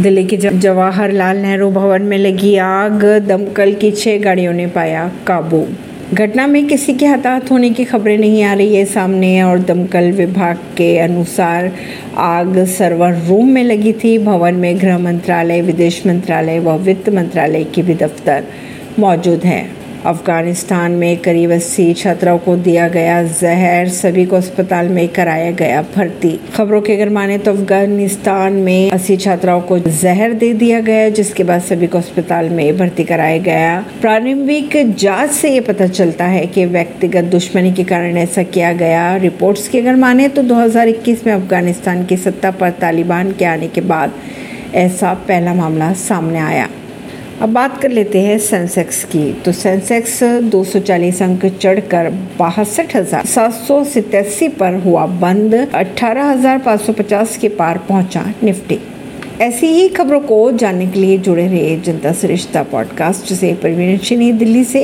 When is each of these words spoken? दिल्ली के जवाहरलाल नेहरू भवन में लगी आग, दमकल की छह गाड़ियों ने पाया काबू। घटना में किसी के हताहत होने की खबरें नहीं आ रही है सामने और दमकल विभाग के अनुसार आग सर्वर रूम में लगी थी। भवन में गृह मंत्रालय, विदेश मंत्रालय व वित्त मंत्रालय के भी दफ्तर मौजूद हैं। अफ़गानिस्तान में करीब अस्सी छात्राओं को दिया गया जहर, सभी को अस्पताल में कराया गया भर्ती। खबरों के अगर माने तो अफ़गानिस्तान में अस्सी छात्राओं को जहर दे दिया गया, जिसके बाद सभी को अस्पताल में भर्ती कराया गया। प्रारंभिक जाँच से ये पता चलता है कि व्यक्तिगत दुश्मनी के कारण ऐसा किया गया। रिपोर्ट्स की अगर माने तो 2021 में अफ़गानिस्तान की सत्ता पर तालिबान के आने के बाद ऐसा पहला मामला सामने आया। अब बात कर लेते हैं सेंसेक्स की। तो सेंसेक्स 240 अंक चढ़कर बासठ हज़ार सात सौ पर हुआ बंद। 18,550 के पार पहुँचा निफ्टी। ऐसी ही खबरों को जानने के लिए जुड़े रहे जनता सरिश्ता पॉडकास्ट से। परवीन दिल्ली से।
दिल्ली 0.00 0.24
के 0.24 0.36
जवाहरलाल 0.36 1.36
नेहरू 1.36 1.70
भवन 1.70 2.02
में 2.02 2.18
लगी 2.18 2.56
आग, 2.56 3.04
दमकल 3.28 3.72
की 3.74 3.90
छह 3.90 4.18
गाड़ियों 4.18 4.52
ने 4.52 4.66
पाया 4.66 5.10
काबू। 5.26 5.66
घटना 6.14 6.46
में 6.46 6.66
किसी 6.66 6.94
के 6.94 7.06
हताहत 7.06 7.50
होने 7.50 7.70
की 7.70 7.84
खबरें 7.84 8.18
नहीं 8.18 8.42
आ 8.42 8.54
रही 8.54 8.76
है 8.76 8.84
सामने 8.84 9.42
और 9.42 9.58
दमकल 9.58 10.10
विभाग 10.12 10.56
के 10.56 10.98
अनुसार 10.98 11.70
आग 12.16 12.64
सर्वर 12.64 13.12
रूम 13.28 13.48
में 13.48 13.64
लगी 13.64 13.92
थी। 13.92 14.18
भवन 14.18 14.54
में 14.54 14.80
गृह 14.80 14.98
मंत्रालय, 14.98 15.60
विदेश 15.60 16.06
मंत्रालय 16.06 16.58
व 16.58 16.76
वित्त 16.78 17.08
मंत्रालय 17.08 17.64
के 17.64 17.82
भी 17.82 17.94
दफ्तर 17.94 18.44
मौजूद 18.98 19.44
हैं। 19.44 19.81
अफ़गानिस्तान 20.06 20.92
में 20.92 21.16
करीब 21.16 21.52
अस्सी 21.52 21.94
छात्राओं 21.94 22.38
को 22.38 22.56
दिया 22.56 22.88
गया 22.88 23.22
जहर, 23.22 23.88
सभी 23.88 24.24
को 24.26 24.36
अस्पताल 24.36 24.88
में 24.88 25.08
कराया 25.08 25.50
गया 25.50 25.82
भर्ती। 25.96 26.40
खबरों 26.56 26.80
के 26.82 26.94
अगर 26.94 27.08
माने 27.08 27.38
तो 27.38 27.52
अफ़गानिस्तान 27.52 28.52
में 28.52 28.90
अस्सी 28.90 29.16
छात्राओं 29.16 29.60
को 29.60 29.78
जहर 29.78 30.32
दे 30.32 30.52
दिया 30.54 30.80
गया, 30.80 31.08
जिसके 31.08 31.44
बाद 31.44 31.60
सभी 31.60 31.86
को 31.86 31.98
अस्पताल 31.98 32.48
में 32.48 32.78
भर्ती 32.78 33.04
कराया 33.04 33.38
गया। 33.38 33.84
प्रारंभिक 34.00 34.96
जाँच 34.96 35.30
से 35.30 35.54
ये 35.54 35.60
पता 35.60 35.86
चलता 35.86 36.24
है 36.24 36.46
कि 36.46 36.66
व्यक्तिगत 36.66 37.24
दुश्मनी 37.24 37.72
के 37.72 37.84
कारण 37.84 38.16
ऐसा 38.16 38.42
किया 38.42 38.72
गया। 38.72 39.16
रिपोर्ट्स 39.16 39.68
की 39.68 39.78
अगर 39.78 39.96
माने 39.96 40.28
तो 40.28 40.42
2021 40.42 41.26
में 41.26 41.34
अफ़गानिस्तान 41.34 42.04
की 42.04 42.16
सत्ता 42.16 42.50
पर 42.50 42.70
तालिबान 42.70 43.32
के 43.32 43.44
आने 43.44 43.68
के 43.68 43.80
बाद 43.80 44.12
ऐसा 44.74 45.14
पहला 45.14 45.54
मामला 45.54 45.92
सामने 45.92 46.38
आया। 46.38 46.68
अब 47.42 47.48
बात 47.48 47.80
कर 47.82 47.90
लेते 47.90 48.20
हैं 48.20 48.38
सेंसेक्स 48.38 49.04
की। 49.04 49.32
तो 49.32 49.52
सेंसेक्स 49.52 50.22
240 50.22 51.22
अंक 51.22 51.46
चढ़कर 51.46 52.10
बासठ 52.10 52.96
हज़ार 52.96 53.26
सात 53.26 53.52
सौ 53.52 53.84
पर 54.48 54.82
हुआ 54.84 55.06
बंद। 55.06 55.54
18,550 55.74 57.36
के 57.36 57.48
पार 57.48 57.78
पहुँचा 57.78 58.34
निफ्टी। 58.42 58.78
ऐसी 59.40 59.66
ही 59.66 59.88
खबरों 59.88 60.20
को 60.20 60.52
जानने 60.52 60.86
के 60.86 61.00
लिए 61.00 61.18
जुड़े 61.18 61.46
रहे 61.46 61.76
जनता 61.76 62.12
सरिश्ता 62.12 62.62
पॉडकास्ट 62.62 63.32
से। 63.32 63.52
परवीन 63.54 64.38
दिल्ली 64.38 64.64
से। 64.64 64.80